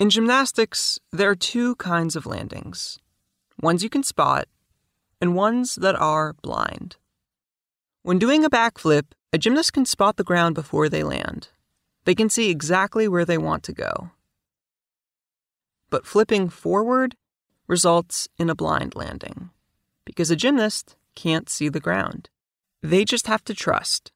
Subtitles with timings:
[0.00, 2.98] In gymnastics, there are two kinds of landings
[3.60, 4.48] ones you can spot,
[5.20, 6.96] and ones that are blind.
[8.02, 11.48] When doing a backflip, a gymnast can spot the ground before they land.
[12.04, 14.10] They can see exactly where they want to go.
[15.90, 17.14] But flipping forward
[17.68, 19.50] results in a blind landing
[20.04, 22.28] because a gymnast can't see the ground.
[22.82, 24.10] They just have to trust.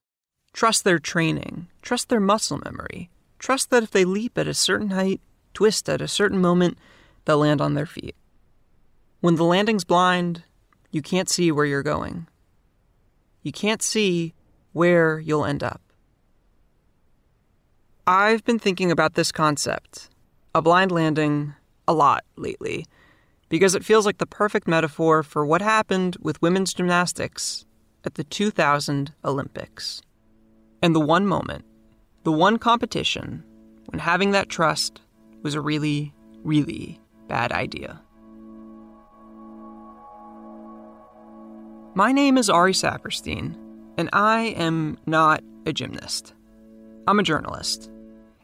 [0.52, 4.90] Trust their training, trust their muscle memory, trust that if they leap at a certain
[4.90, 5.20] height,
[5.58, 6.78] twist at a certain moment,
[7.24, 8.14] they'll land on their feet.
[9.18, 10.44] When the landing's blind,
[10.92, 12.28] you can't see where you're going.
[13.42, 14.34] You can't see
[14.72, 15.82] where you'll end up.
[18.06, 20.10] I've been thinking about this concept,
[20.54, 21.54] a blind landing,
[21.88, 22.86] a lot lately,
[23.48, 27.66] because it feels like the perfect metaphor for what happened with women's gymnastics
[28.04, 30.02] at the 2000 Olympics.
[30.80, 31.64] And the one moment,
[32.22, 33.42] the one competition,
[33.86, 35.00] when having that trust
[35.42, 38.00] was a really, really bad idea.
[41.94, 43.56] My name is Ari Saperstein,
[43.96, 46.34] and I am not a gymnast.
[47.06, 47.90] I'm a journalist.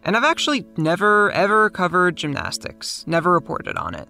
[0.02, 4.08] And I've actually never, ever covered gymnastics, never reported on it.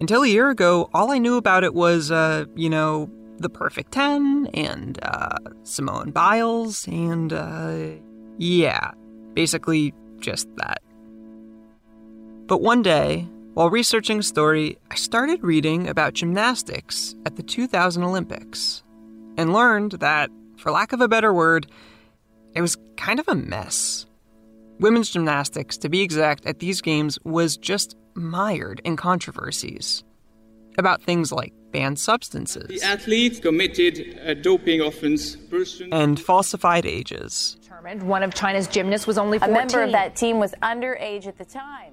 [0.00, 3.92] Until a year ago, all I knew about it was, uh, you know, the Perfect
[3.92, 7.90] 10 and uh, Simone Biles and, uh,
[8.38, 8.92] yeah,
[9.34, 10.82] basically just that.
[12.50, 18.02] But one day, while researching a story, I started reading about gymnastics at the 2000
[18.02, 18.82] Olympics
[19.36, 21.68] and learned that, for lack of a better word,
[22.56, 24.06] it was kind of a mess.
[24.80, 30.02] Women's gymnastics, to be exact, at these games was just mired in controversies
[30.76, 32.66] about things like banned substances.
[32.66, 35.36] The athlete committed a doping offense.
[35.92, 37.58] And falsified ages.
[38.00, 39.54] One of China's gymnasts was only 14.
[39.54, 41.92] A member of that team was underage at the time.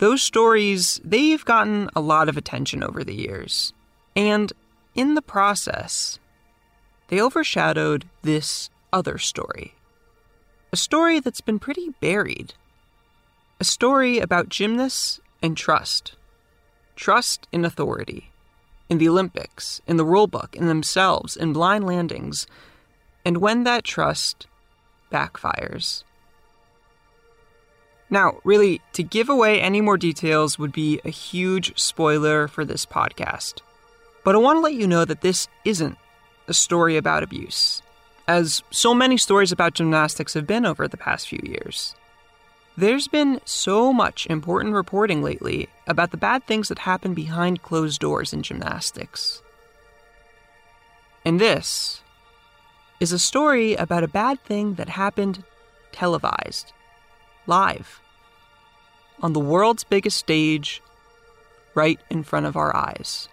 [0.00, 3.74] Those stories, they've gotten a lot of attention over the years.
[4.16, 4.50] And
[4.94, 6.18] in the process,
[7.08, 9.74] they overshadowed this other story.
[10.72, 12.54] A story that's been pretty buried.
[13.60, 16.16] A story about gymnasts and trust.
[16.96, 18.30] Trust in authority.
[18.88, 22.46] In the Olympics, in the rulebook, in themselves, in blind landings.
[23.22, 24.46] And when that trust
[25.12, 26.04] backfires.
[28.10, 32.84] Now, really, to give away any more details would be a huge spoiler for this
[32.84, 33.60] podcast.
[34.24, 35.96] But I want to let you know that this isn't
[36.48, 37.82] a story about abuse,
[38.26, 41.94] as so many stories about gymnastics have been over the past few years.
[42.76, 48.00] There's been so much important reporting lately about the bad things that happen behind closed
[48.00, 49.42] doors in gymnastics.
[51.24, 52.02] And this
[52.98, 55.44] is a story about a bad thing that happened
[55.92, 56.72] televised
[57.46, 58.00] live
[59.22, 60.82] on the world's biggest stage
[61.74, 63.28] right in front of our eyes.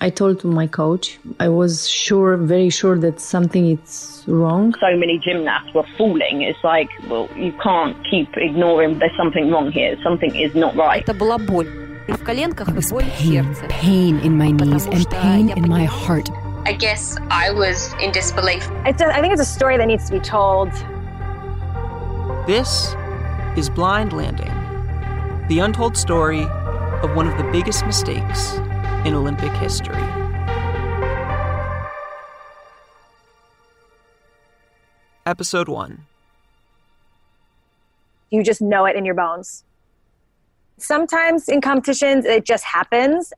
[0.00, 4.72] I told my coach, I was sure, very sure that something is wrong.
[4.78, 6.42] So many gymnasts were falling.
[6.42, 9.96] It's like, well, you can't keep ignoring there's something wrong here.
[10.04, 11.02] Something is not right.
[11.08, 16.30] It was pain, pain in my knees and pain in my heart.
[16.64, 18.70] I guess I was in disbelief.
[18.86, 20.70] It's a, I think it's a story that needs to be told.
[22.46, 22.94] This
[23.58, 24.54] is Blind Landing,
[25.48, 28.54] the untold story of one of the biggest mistakes
[29.04, 30.00] in Olympic history.
[35.26, 36.06] Episode 1
[38.30, 39.64] You just know it in your bones.
[40.76, 43.32] Sometimes in competitions, it just happens.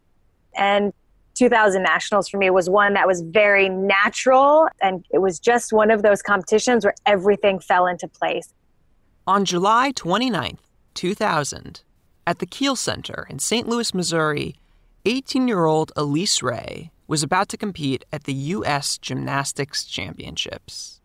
[0.54, 0.92] And
[1.37, 4.69] 2000 Nationals for me was one that was very natural.
[4.82, 8.52] And it was just one of those competitions where everything fell into place.
[9.30, 10.58] On July 29th,
[10.94, 11.82] 2000,
[12.26, 13.68] at the Kiel Center in St.
[13.68, 14.56] Louis, Missouri,
[15.04, 18.98] 18 year old Elise Ray was about to compete at the U.S.
[18.98, 21.00] Gymnastics Championships.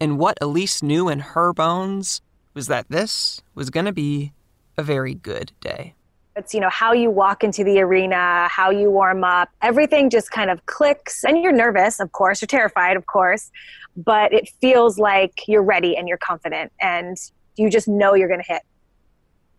[0.00, 2.22] And what Elise knew in her bones
[2.54, 4.32] was that this was going to be
[4.76, 5.94] a very good day.
[6.34, 10.32] It's, you know, how you walk into the arena, how you warm up, everything just
[10.32, 11.22] kind of clicks.
[11.22, 13.52] And you're nervous, of course, you're terrified, of course,
[13.96, 17.16] but it feels like you're ready and you're confident and
[17.56, 18.62] you just know you're going to hit.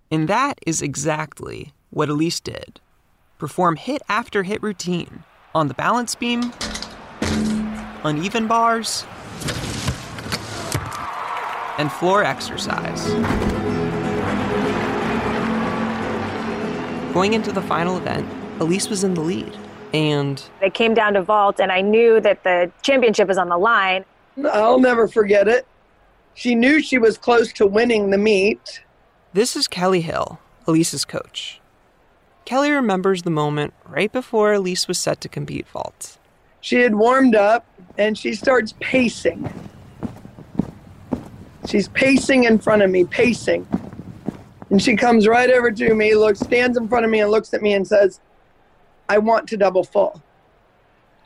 [0.09, 2.79] And that is exactly what Elise did
[3.37, 5.23] perform hit after hit routine
[5.55, 6.53] on the balance beam,
[8.03, 9.03] uneven bars,
[11.79, 13.07] and floor exercise.
[17.13, 18.29] Going into the final event,
[18.61, 19.57] Elise was in the lead,
[19.91, 23.57] and it came down to vault, and I knew that the championship was on the
[23.57, 24.05] line.
[24.51, 25.65] I'll never forget it.
[26.33, 28.81] She knew she was close to winning the meet,
[29.33, 31.61] This is Kelly Hill, Elise's coach.
[32.45, 36.17] Kelly remembers the moment right before Elise was set to compete vault.
[36.61, 37.65] She had warmed up
[37.97, 39.51] and she starts pacing.
[41.67, 43.67] She's pacing in front of me, pacing.
[44.69, 47.53] And she comes right over to me, looks, stands in front of me, and looks
[47.53, 48.19] at me and says,
[49.09, 50.21] I want to double full.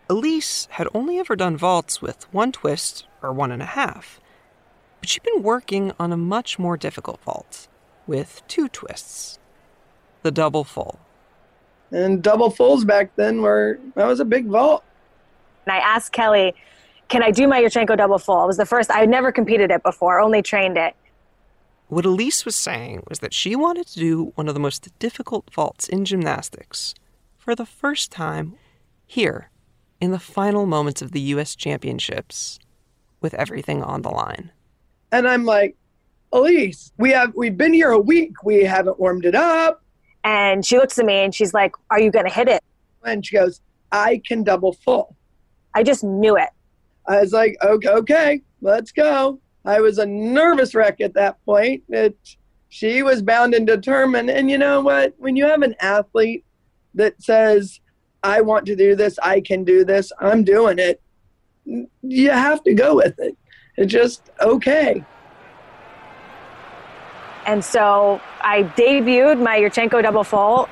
[0.10, 4.19] Elise had only ever done vaults with one twist or one and a half,
[5.06, 7.68] but she'd been working on a much more difficult vault
[8.07, 9.38] with two twists
[10.24, 11.00] the double full.
[11.92, 14.84] And double fulls back then were, that was a big vault.
[15.68, 16.56] And I asked Kelly,
[17.07, 18.46] can I do my Yurchenko double full?
[18.46, 20.96] It was the first, I had never competed it before, only trained it.
[21.88, 25.54] What Elise was saying was that she wanted to do one of the most difficult
[25.54, 26.96] vaults in gymnastics
[27.38, 28.56] for the first time
[29.06, 29.51] here
[30.01, 31.56] in the final moments of the U.S.
[31.56, 32.58] Championships
[33.22, 34.50] with everything on the line.
[35.15, 35.77] And I'm like,
[36.33, 38.44] Elise, we have we've been here a week.
[38.44, 39.81] We haven't warmed it up.
[40.25, 42.62] And she looks at me and she's like, Are you gonna hit it?
[43.06, 43.62] And she goes,
[43.94, 45.15] I can double full.
[45.73, 46.50] I just knew it.
[47.07, 49.39] I was like, okay, okay, let's go.
[49.63, 51.83] I was a nervous wreck at that point.
[51.88, 52.17] It,
[52.67, 54.29] she was bound and determined.
[54.29, 55.13] And you know what?
[55.17, 56.44] When you have an athlete
[56.95, 57.79] that says,
[58.23, 61.00] I want to do this, I can do this, I'm doing it,
[62.01, 63.38] you have to go with it.
[63.77, 65.04] It's just okay.
[67.45, 70.68] And so I debuted my Yurchenko double full.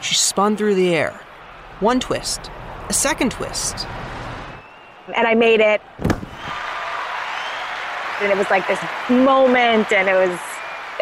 [0.00, 1.20] She spun through the air.
[1.80, 2.50] One twist,
[2.88, 3.86] a second twist.
[5.14, 5.80] And I made it.
[8.20, 8.80] And it was like this
[9.10, 10.38] moment, and it was,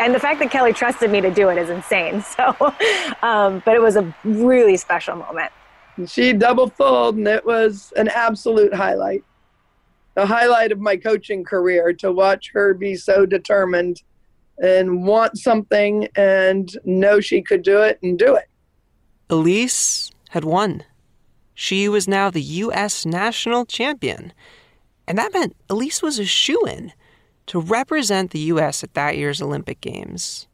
[0.01, 2.25] and the fact that Kelly trusted me to do it is insane.
[2.37, 2.75] So,
[3.23, 5.53] um, but it was a really special moment.
[6.07, 9.23] She double fulled, and it was an absolute highlight.
[10.15, 14.03] The highlight of my coaching career to watch her be so determined
[14.63, 18.49] and want something and know she could do it and do it.
[19.29, 20.85] Elise had won.
[21.55, 23.07] She was now the U.S.
[23.07, 24.33] national champion.
[25.07, 26.93] And that meant Elise was a shoe in
[27.47, 28.83] to represent the U.S.
[28.83, 30.49] at that year's Olympic Games.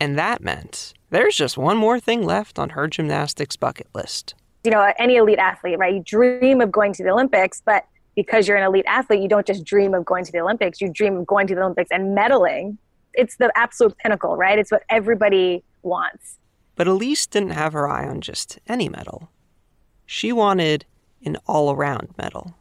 [0.00, 4.34] And that meant there's just one more thing left on her gymnastics bucket list.
[4.64, 5.94] You know, any elite athlete, right?
[5.94, 9.46] You dream of going to the Olympics, but because you're an elite athlete, you don't
[9.46, 12.16] just dream of going to the Olympics, you dream of going to the Olympics and
[12.16, 12.78] medaling.
[13.14, 14.58] It's the absolute pinnacle, right?
[14.58, 16.38] It's what everybody wants.
[16.74, 19.30] But Elise didn't have her eye on just any medal.
[20.04, 20.84] She wanted
[21.24, 22.54] an all around medal.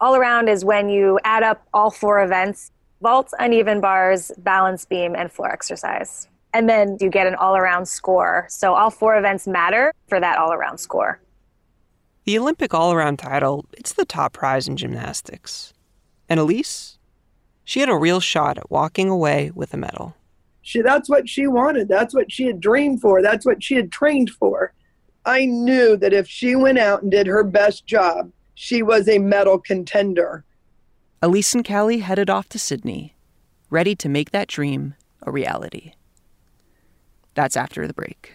[0.00, 2.70] All around is when you add up all four events
[3.02, 6.28] vaults, uneven bars, balance beam, and floor exercise.
[6.54, 8.46] And then you get an all around score.
[8.48, 11.20] So all four events matter for that all around score.
[12.24, 15.72] The Olympic all around title, it's the top prize in gymnastics.
[16.28, 16.98] And Elise?
[17.64, 20.14] She had a real shot at walking away with a medal.
[20.62, 21.88] She, that's what she wanted.
[21.88, 23.22] That's what she had dreamed for.
[23.22, 24.72] That's what she had trained for.
[25.24, 29.18] I knew that if she went out and did her best job, she was a
[29.18, 30.44] medal contender.
[31.20, 33.14] Elise and Kelly headed off to Sydney,
[33.70, 35.94] ready to make that dream a reality.
[37.34, 38.34] That's after the break.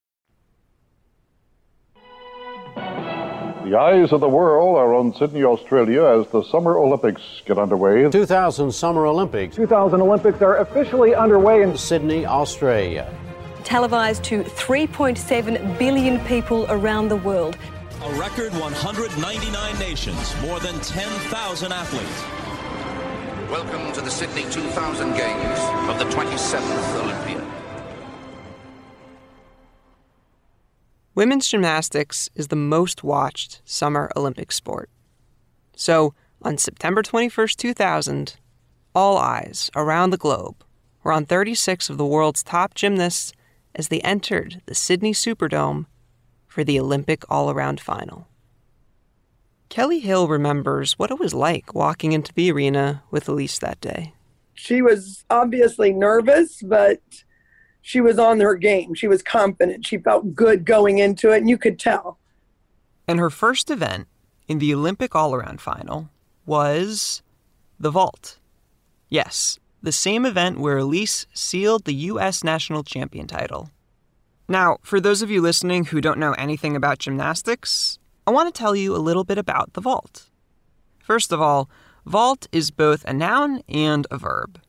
[3.71, 8.09] The eyes of the world are on Sydney, Australia as the Summer Olympics get underway.
[8.09, 9.55] 2000 Summer Olympics.
[9.55, 13.09] 2000 Olympics are officially underway in Sydney, Australia.
[13.63, 17.57] Televised to 3.7 billion people around the world.
[18.03, 22.21] A record 199 nations, more than 10,000 athletes.
[23.49, 27.40] Welcome to the Sydney 2000 Games of the 27th Olympiad.
[31.21, 34.89] Women's gymnastics is the most watched summer Olympic sport.
[35.75, 38.37] So, on September 21st, 2000,
[38.95, 40.63] All eyes around the globe
[41.03, 43.33] were on 36 of the world's top gymnasts
[43.75, 45.85] as they entered the Sydney Superdome
[46.47, 48.27] for the Olympic all around final.
[49.69, 54.15] Kelly Hill remembers what it was like walking into the arena with Elise that day.
[54.55, 56.99] She was obviously nervous, but
[57.81, 58.93] she was on her game.
[58.93, 59.85] She was confident.
[59.85, 62.17] She felt good going into it, and you could tell.
[63.07, 64.07] And her first event
[64.47, 66.09] in the Olympic all around final
[66.45, 67.21] was
[67.79, 68.37] the vault.
[69.09, 72.43] Yes, the same event where Elise sealed the U.S.
[72.43, 73.71] national champion title.
[74.47, 77.97] Now, for those of you listening who don't know anything about gymnastics,
[78.27, 80.29] I want to tell you a little bit about the vault.
[80.99, 81.69] First of all,
[82.05, 84.61] vault is both a noun and a verb.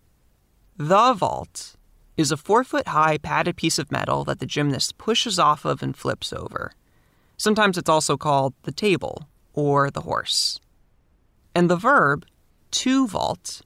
[0.77, 1.77] The vault
[2.17, 5.83] is a four foot high padded piece of metal that the gymnast pushes off of
[5.83, 6.73] and flips over.
[7.37, 10.61] Sometimes it's also called the table or the horse.
[11.55, 12.25] And the verb,
[12.73, 13.63] to vault,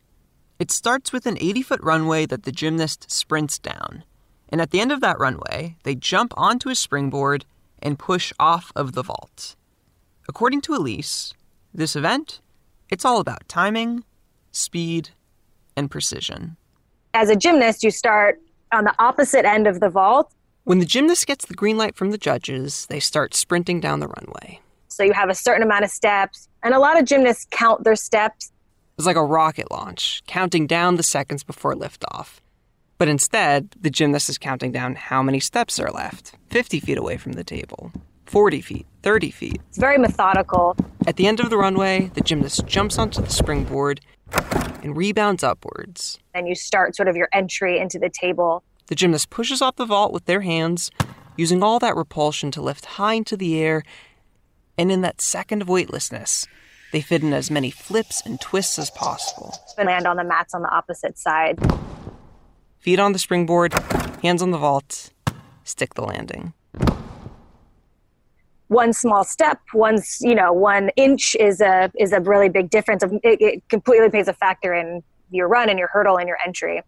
[0.59, 4.05] it starts with an 80 foot runway that the gymnast sprints down.
[4.49, 7.45] And at the end of that runway, they jump onto a springboard
[7.81, 9.57] and push off of the vault.
[10.29, 11.35] According to Elise,
[11.75, 12.41] this event,
[12.89, 14.05] it's all about timing,
[14.51, 15.11] speed,
[15.77, 16.57] and precision.
[17.17, 18.43] As a gymnast, you start
[18.73, 20.31] on the opposite end of the vault.
[20.65, 24.09] When the gymnast gets the green light from the judges, they start sprinting down the
[24.09, 24.61] runway.
[24.89, 27.97] So you have a certain amount of steps, and a lot of gymnasts count their
[27.97, 28.53] steps.
[28.99, 32.41] It's like a rocket launch, counting down the seconds before liftoff.
[32.99, 37.17] But instead, the gymnast is counting down how many steps are left 50 feet away
[37.17, 37.93] from the table,
[38.27, 39.61] 40 feet, 30 feet.
[39.71, 40.77] It's very methodical.
[41.07, 44.03] At the end of the runway, the gymnast jumps onto the springboard
[44.33, 46.19] and rebounds upwards.
[46.35, 48.63] And you start sort of your entry into the table.
[48.87, 50.91] The gymnast pushes off the vault with their hands,
[51.37, 53.83] using all that repulsion to lift high into the air.
[54.79, 56.47] And in that second of weightlessness,
[56.93, 59.55] they fit in as many flips and twists as possible.
[59.77, 61.59] And land on the mats on the opposite side.
[62.79, 63.75] Feet on the springboard,
[64.23, 65.11] hands on the vault,
[65.65, 66.53] stick the landing
[68.69, 73.03] one small step, one you know one inch is a is a really big difference.
[73.03, 76.39] Of it, it completely plays a factor in your run and your hurdle and your
[76.45, 76.83] entry.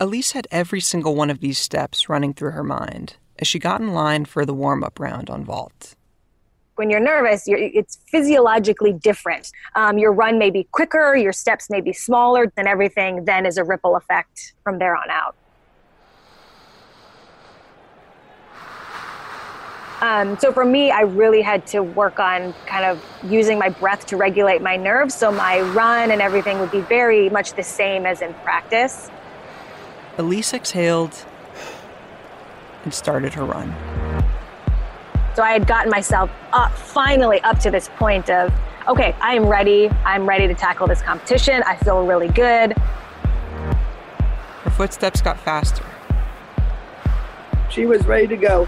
[0.00, 3.80] Elise had every single one of these steps running through her mind as she got
[3.80, 5.94] in line for the warm up round on vault.
[6.76, 9.50] When you're nervous, you're, it's physiologically different.
[9.74, 13.56] Um, your run may be quicker, your steps may be smaller, and everything then is
[13.56, 15.34] a ripple effect from there on out.
[20.00, 24.06] Um, so for me, I really had to work on kind of using my breath
[24.06, 25.14] to regulate my nerves.
[25.14, 29.10] So my run and everything would be very much the same as in practice.
[30.18, 31.14] Elise exhaled
[32.84, 33.74] and started her run.
[35.34, 38.52] So I had gotten myself up, finally up to this point of,
[38.86, 39.88] okay, I am ready.
[40.04, 41.62] I'm ready to tackle this competition.
[41.64, 42.72] I feel really good.
[44.62, 45.84] Her footsteps got faster.
[47.68, 48.66] She was ready to go.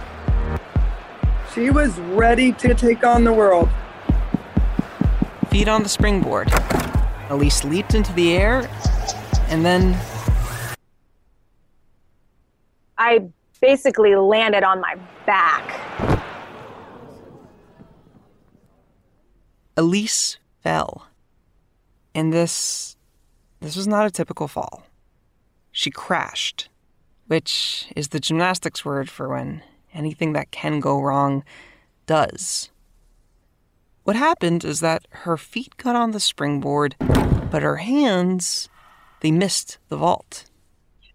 [1.54, 3.68] She was ready to take on the world.
[5.50, 6.48] Feet on the springboard.
[7.28, 8.70] Elise leaped into the air
[9.48, 9.98] and then.
[12.96, 13.28] I
[13.60, 14.94] basically landed on my
[15.26, 16.22] back.
[19.76, 21.08] Elise fell.
[22.14, 22.96] And this.
[23.58, 24.84] this was not a typical fall.
[25.72, 26.68] She crashed,
[27.26, 29.62] which is the gymnastics word for when
[29.94, 31.44] anything that can go wrong
[32.06, 32.70] does.
[34.04, 38.68] What happened is that her feet got on the springboard, but her hands,
[39.20, 40.46] they missed the vault.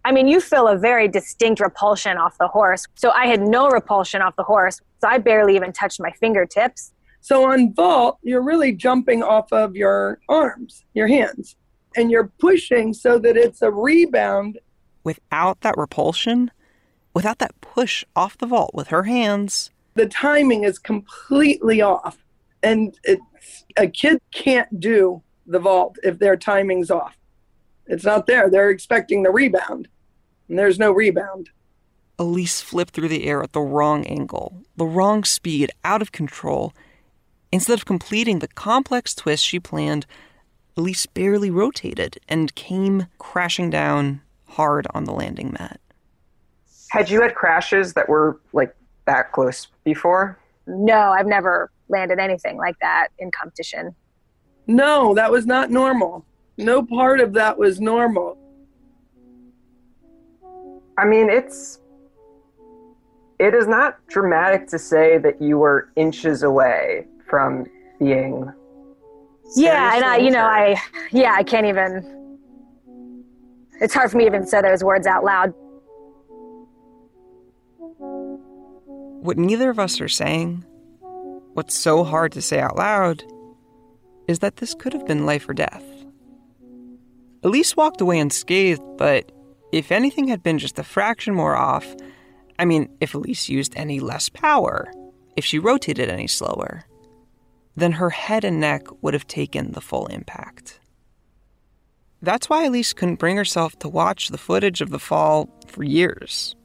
[0.06, 2.86] I mean, you feel a very distinct repulsion off the horse.
[2.94, 4.80] So I had no repulsion off the horse.
[5.02, 6.92] So I barely even touched my fingertips.
[7.22, 11.56] So on vault, you're really jumping off of your arms, your hands,
[11.96, 14.60] and you're pushing so that it's a rebound.
[15.04, 16.52] Without that repulsion,
[17.16, 19.72] without that push off the vault with her hands.
[19.96, 22.18] The timing is completely off.
[22.62, 22.96] And
[23.78, 27.16] a kid can't do the vault if their timing's off.
[27.88, 28.50] It's not there.
[28.50, 29.88] They're expecting the rebound,
[30.50, 31.52] and there's no rebound.
[32.18, 36.74] Elise flipped through the air at the wrong angle, the wrong speed, out of control.
[37.52, 40.08] Instead of completing the complex twist she planned,
[40.76, 45.80] Elise barely rotated and came crashing down hard on the landing mat.
[46.96, 48.74] Had you had crashes that were like
[49.06, 50.40] that close before?
[50.66, 53.94] No, I've never landed anything like that in competition.
[54.66, 56.26] No, that was not normal.
[56.58, 58.38] No part of that was normal.
[60.98, 61.80] I mean, it's
[63.40, 67.66] it is not dramatic to say that you were inches away from
[68.00, 68.50] being
[69.58, 70.76] yeah and i you know i
[71.12, 72.40] yeah i can't even
[73.82, 75.54] It's hard for me to even say those words out loud.
[79.26, 80.64] What neither of us are saying,
[81.56, 83.24] what's so hard to say out loud,
[84.28, 85.84] is that this could have been life or death.
[87.42, 89.32] Elise walked away unscathed, but
[89.72, 91.96] if anything had been just a fraction more off,
[92.60, 94.94] I mean, if Elise used any less power,
[95.36, 96.86] if she rotated any slower,
[97.76, 100.80] then her head and neck would have taken the full impact.
[102.22, 106.56] That's why Elise couldn't bring herself to watch the footage of the fall for years.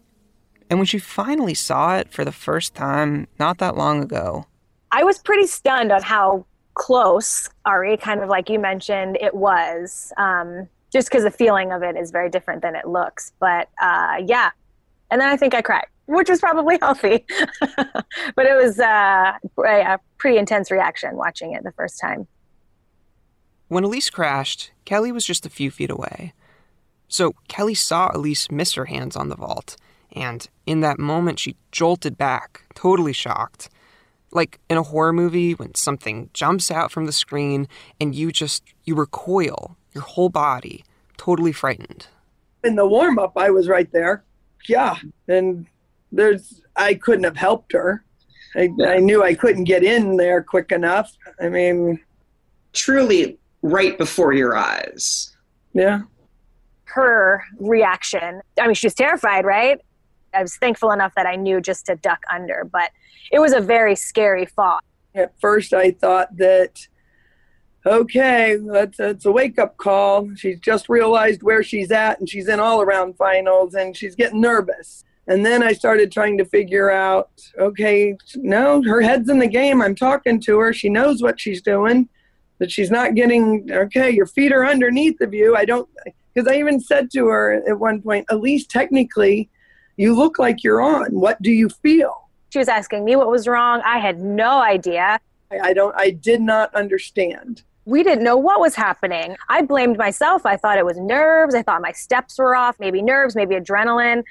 [0.70, 4.46] And when she finally saw it for the first time not that long ago,
[4.92, 10.12] I was pretty stunned on how close, Ari, kind of like you mentioned, it was.
[10.16, 13.32] Um, just because the feeling of it is very different than it looks.
[13.38, 14.50] But uh, yeah.
[15.10, 17.24] And then I think I cried, which was probably healthy.
[17.60, 19.32] but it was uh,
[19.64, 22.26] a pretty intense reaction watching it the first time.
[23.68, 26.32] When Elise crashed, Kelly was just a few feet away.
[27.06, 29.76] So Kelly saw Elise miss her hands on the vault,
[30.12, 33.68] and in that moment she jolted back, totally shocked.
[34.32, 37.66] Like in a horror movie when something jumps out from the screen
[38.00, 40.84] and you just you recoil, your whole body,
[41.16, 42.06] totally frightened.
[42.62, 44.24] In the warm up I was right there.
[44.68, 44.96] Yeah.
[45.26, 45.66] And
[46.12, 48.04] there's I couldn't have helped her.
[48.54, 51.16] I, I knew I couldn't get in there quick enough.
[51.40, 52.00] I mean
[52.72, 55.36] truly right before your eyes.
[55.72, 56.02] Yeah.
[56.84, 58.40] Her reaction.
[58.60, 59.80] I mean, she was terrified, right?
[60.34, 62.90] I was thankful enough that I knew just to duck under, but
[63.32, 64.80] it was a very scary fall.
[65.14, 66.87] At first, I thought that,
[67.84, 70.30] okay, that's, that's a wake up call.
[70.37, 74.40] She's just realized where she's at, and she's in all around finals, and she's getting
[74.40, 75.04] nervous.
[75.26, 79.82] And then I started trying to figure out, okay, no, her head's in the game.
[79.82, 80.72] I'm talking to her.
[80.72, 82.08] She knows what she's doing
[82.60, 85.88] but she's not getting okay your feet are underneath of you i don't
[86.32, 89.50] because i even said to her at one point Elise technically
[90.00, 93.47] you look like you're on what do you feel she was asking me what was
[93.47, 98.36] wrong i had no idea i, I don't i did not understand we didn't know
[98.36, 99.36] what was happening.
[99.49, 100.45] I blamed myself.
[100.47, 101.54] I thought it was nerves.
[101.54, 104.23] I thought my steps were off, maybe nerves, maybe adrenaline.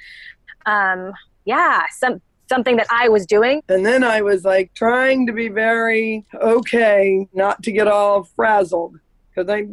[0.65, 1.13] Um,
[1.45, 3.61] yeah, some something that I was doing.
[3.69, 8.99] And then I was like trying to be very okay, not to get all frazzled.
[9.29, 9.67] Because I,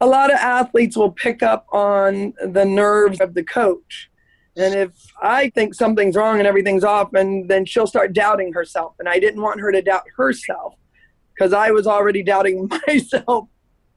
[0.00, 4.10] a lot of athletes will pick up on the nerves of the coach.
[4.58, 4.90] And if
[5.22, 8.94] I think something's wrong and everything's off, and then she'll start doubting herself.
[8.98, 10.74] And I didn't want her to doubt herself
[11.34, 13.48] because I was already doubting myself.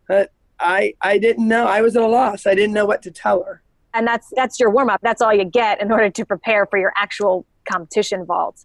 [0.08, 1.66] But I, I didn't know.
[1.66, 2.46] I was at a loss.
[2.46, 3.64] I didn't know what to tell her.
[3.94, 5.02] And that's that's your warm up.
[5.02, 8.64] That's all you get in order to prepare for your actual competition vault.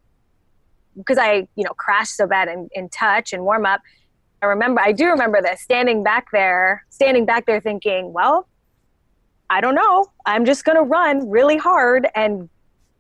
[0.97, 3.81] because I, you know, crashed so bad in, in touch and warm up.
[4.43, 8.49] I remember, I do remember this standing back there, standing back there thinking, well,
[9.51, 10.11] I don't know.
[10.25, 12.49] I'm just going to run really hard and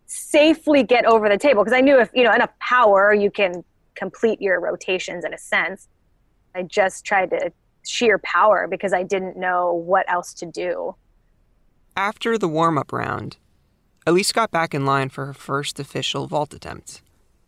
[0.06, 1.64] safely get over the table.
[1.64, 5.38] Because I knew if, you know, enough power, you can complete your rotations in a
[5.38, 5.88] sense.
[6.54, 7.52] I just tried to
[7.84, 10.96] sheer power because I didn't know what else to do.
[11.96, 13.38] After the warm up round,
[14.06, 17.02] Elise got back in line for her first official vault attempt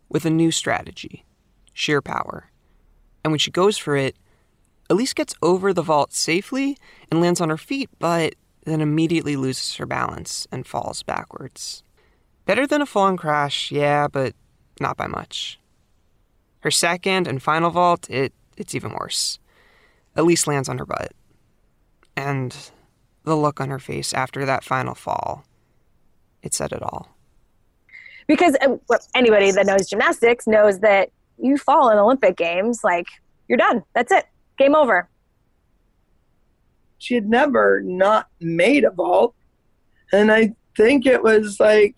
[0.09, 1.25] with a new strategy
[1.73, 2.51] sheer power.
[3.23, 4.17] And when she goes for it,
[4.91, 6.77] Elise gets over the vault safely
[7.11, 8.35] and lands on her feet, but
[8.69, 11.83] then immediately loses her balance and falls backwards.
[12.45, 14.35] Better than a full on crash, yeah, but
[14.81, 15.59] not by much.
[16.61, 19.39] Her second and final vault, it, it's even worse.
[20.17, 21.13] Elise lands on her butt.
[22.17, 22.57] And
[23.25, 25.45] the look on her face after that final fall
[26.43, 27.09] it said it all.
[28.27, 28.77] Because uh,
[29.15, 33.07] anybody that knows gymnastics knows that you fall in Olympic Games, like
[33.49, 33.83] you're done.
[33.95, 34.27] That's it.
[34.59, 35.09] Game over.
[36.99, 39.35] She had never not made a vault.
[40.13, 41.95] And I think it was like,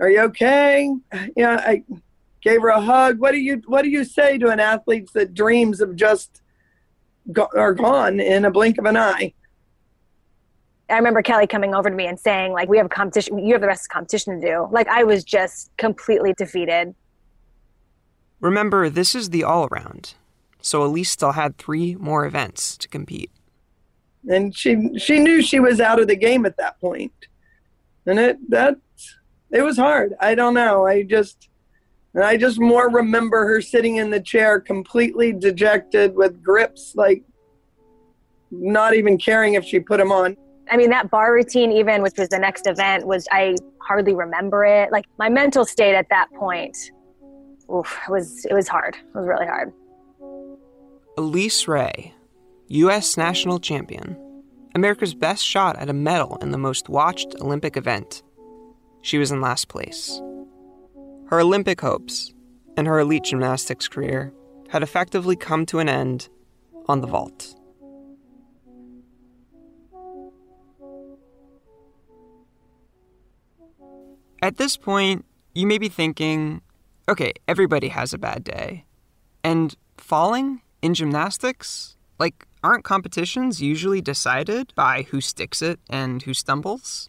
[0.00, 0.94] Are you okay?
[1.36, 1.82] Yeah, I
[2.42, 3.18] gave her a hug.
[3.18, 6.42] What do you what do you say to an athlete that dreams of just
[7.32, 9.32] go, are gone in a blink of an eye?
[10.90, 13.52] I remember Kelly coming over to me and saying, like, we have a competition, you
[13.52, 14.68] have the rest of the competition to do.
[14.70, 16.94] Like, I was just completely defeated.
[18.40, 20.14] Remember, this is the all around.
[20.62, 23.30] So Elise still had three more events to compete.
[24.28, 26.76] And she she knew she was out of the game at that.
[26.82, 28.76] And it that
[29.50, 30.14] it was hard.
[30.20, 30.86] I don't know.
[30.86, 31.48] I just
[32.14, 37.22] and I just more remember her sitting in the chair completely dejected with grips like
[38.50, 40.36] not even caring if she put them on.
[40.70, 44.64] I mean, that bar routine, even which was the next event, was I hardly remember
[44.64, 44.92] it.
[44.92, 46.76] Like my mental state at that point,
[47.72, 48.96] oof, it was it was hard.
[48.96, 49.72] It was really hard.
[51.16, 52.14] Elise Ray,
[52.70, 53.16] U.S.
[53.16, 54.16] national champion,
[54.74, 58.22] America's best shot at a medal in the most watched Olympic event.
[59.00, 60.20] She was in last place.
[61.28, 62.34] Her Olympic hopes
[62.76, 64.34] and her elite gymnastics career
[64.68, 66.28] had effectively come to an end
[66.88, 67.54] on the vault.
[74.42, 76.60] At this point, you may be thinking,
[77.08, 78.84] okay, everybody has a bad day.
[79.42, 81.96] And falling in gymnastics?
[82.18, 87.08] Like, aren't competitions usually decided by who sticks it and who stumbles?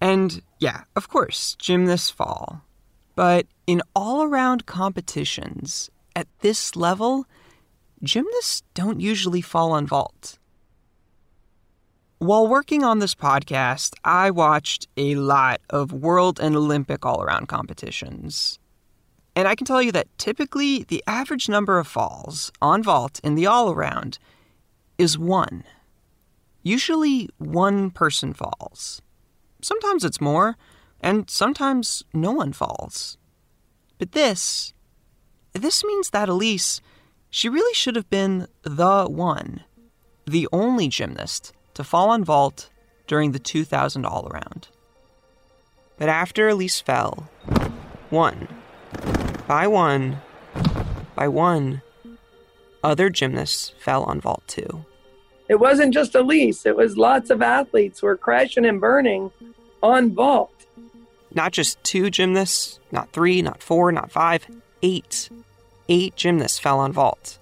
[0.00, 2.62] And yeah, of course, gymnasts fall.
[3.14, 7.26] But in all around competitions, at this level,
[8.02, 10.38] gymnasts don't usually fall on vault.
[12.18, 17.46] While working on this podcast, I watched a lot of world and Olympic all around
[17.46, 18.58] competitions.
[19.36, 23.36] And I can tell you that typically the average number of falls on vault in
[23.36, 24.18] the all around
[24.98, 25.64] is one.
[26.62, 29.00] Usually one person falls.
[29.62, 30.56] Sometimes it's more,
[31.00, 33.16] and sometimes no one falls.
[33.98, 34.72] But this,
[35.52, 36.80] this means that Elise,
[37.30, 39.64] she really should have been the one,
[40.26, 42.70] the only gymnast to fall on vault
[43.06, 44.68] during the 2000 all around.
[45.96, 47.28] But after Elise fell,
[48.10, 48.48] one,
[49.46, 50.18] by one,
[51.14, 51.82] by one,
[52.82, 54.84] other gymnasts fell on vault too.
[55.48, 59.30] It wasn't just Elise, it was lots of athletes were crashing and burning
[59.82, 60.52] on vault.
[61.34, 64.46] Not just two gymnasts, not three, not four, not five,
[64.82, 65.30] eight.
[65.88, 67.38] Eight gymnasts fell on vault.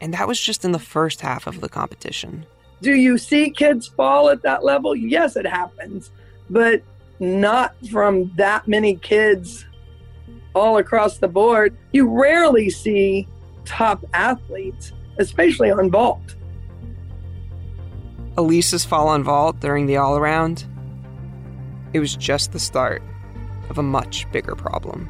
[0.00, 2.46] And that was just in the first half of the competition.
[2.82, 4.94] Do you see kids fall at that level?
[4.94, 6.10] Yes, it happens,
[6.50, 6.82] but
[7.18, 9.64] not from that many kids
[10.54, 11.76] all across the board.
[11.92, 13.26] You rarely see
[13.64, 16.35] top athletes, especially on vault.
[18.38, 20.64] Elise's fall on vault during the all around,
[21.92, 23.02] it was just the start
[23.70, 25.08] of a much bigger problem.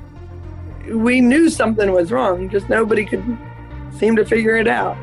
[0.88, 3.36] We knew something was wrong, just nobody could
[3.98, 4.96] seem to figure it out.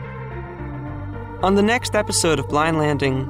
[1.43, 3.27] On the next episode of Blind Landing,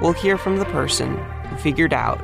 [0.00, 2.18] we'll hear from the person who figured out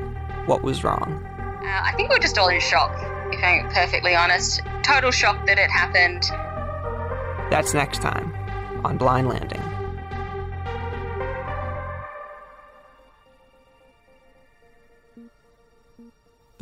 [0.47, 1.25] what was wrong.
[1.63, 2.93] Uh, I think we're just all in shock,
[3.33, 4.61] if I'm perfectly honest.
[4.83, 6.25] Total shock that it happened.
[7.51, 8.35] That's next time
[8.85, 9.63] on Blind Landing.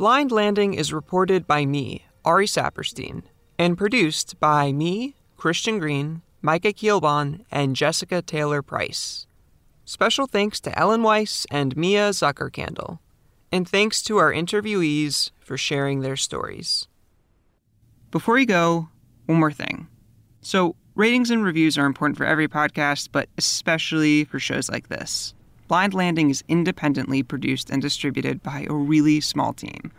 [0.03, 3.23] Blind Landing is reported by me, Ari Saperstein,
[3.57, 9.27] and produced by me, Christian Green, Micah Kielbon, and Jessica Taylor Price.
[9.85, 12.99] Special thanks to Ellen Weiss and Mia Zuckerkandel,
[13.49, 16.89] and thanks to our interviewees for sharing their stories.
[18.11, 18.89] Before you go,
[19.27, 19.87] one more thing.
[20.41, 25.33] So, ratings and reviews are important for every podcast, but especially for shows like this.
[25.67, 29.91] Blind Landing is independently produced and distributed by a really small team.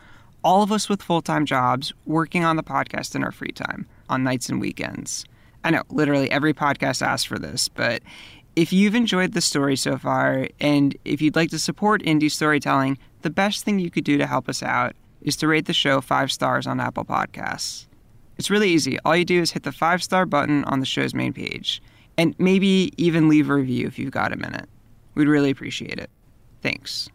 [0.43, 3.87] All of us with full time jobs working on the podcast in our free time,
[4.11, 5.25] on nights and weekends.
[5.65, 8.03] I know, literally every podcast asks for this, but
[8.55, 12.99] if you've enjoyed the story so far and if you'd like to support indie storytelling,
[13.23, 16.03] the best thing you could do to help us out is to rate the show
[16.03, 17.87] five stars on Apple Podcasts.
[18.37, 18.99] It's really easy.
[19.01, 21.83] All you do is hit the five star button on the show's main page,
[22.19, 24.69] and maybe even leave a review if you've got a minute.
[25.15, 26.11] We'd really appreciate it.
[26.63, 27.09] Thanks.